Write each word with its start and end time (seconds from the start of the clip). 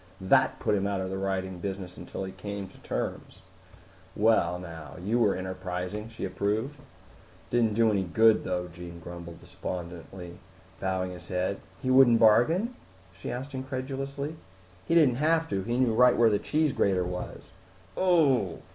That 0.19 0.57
put 0.57 0.73
him 0.73 0.87
out 0.87 0.99
of 0.99 1.11
the 1.11 1.17
writing 1.19 1.59
business 1.59 1.95
until 1.95 2.23
he 2.23 2.31
came 2.31 2.67
to 2.69 2.77
terms." 2.79 3.43
"Well, 4.15 4.57
now. 4.57 4.95
You 4.99 5.19
were 5.19 5.35
enterprising!" 5.35 6.09
she 6.09 6.25
approved. 6.25 6.79
"It 6.79 6.81
didn't 7.51 7.75
do 7.75 7.91
any 7.91 8.01
good 8.03 8.43
though," 8.43 8.67
Jean 8.67 8.99
grumbled 8.99 9.39
despondently, 9.39 10.39
bowing 10.79 11.11
his 11.11 11.27
head. 11.27 11.59
"He 11.83 11.91
wouldn't 11.91 12.19
bargain?" 12.19 12.73
she 13.13 13.29
asked 13.29 13.53
incredulously. 13.53 14.37
"He 14.87 14.95
didn't 14.95 15.17
have 15.21 15.47
to. 15.49 15.61
He 15.61 15.77
knew 15.77 15.93
right 15.93 16.17
where 16.17 16.31
the 16.31 16.39
cheese 16.39 16.73
grater 16.73 17.05
was." 17.05 17.51
"Ooh!" 17.99 18.57